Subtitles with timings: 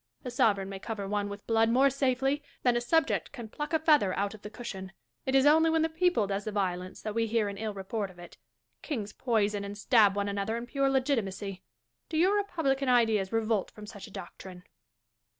[0.25, 3.77] A sovereign may cover one with blood more safely than a subject can pluck a
[3.77, 4.93] feather out of the cushion.
[5.27, 8.09] It is only when the people does the violence that we hear an ill report
[8.09, 8.35] of it.
[8.81, 11.61] Kings poison and stab one another in pure legitimacy.
[12.09, 14.63] Do your republican ideas revolt from such a doctrine